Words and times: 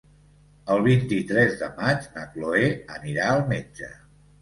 El 0.75 0.81
vint-i-tres 0.87 1.53
de 1.61 1.69
maig 1.83 2.09
na 2.17 2.25
Cloè 2.35 2.75
anirà 2.99 3.33
al 3.39 3.47
metge. 3.57 3.97